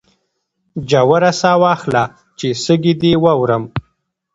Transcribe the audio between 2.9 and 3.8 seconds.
دي واورم